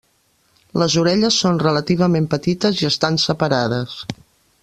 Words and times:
Les 0.83 0.95
orelles 1.01 1.37
són 1.43 1.59
relativament 1.65 2.27
petites 2.33 2.81
i 2.85 2.89
estan 2.91 3.23
separades. 3.27 3.97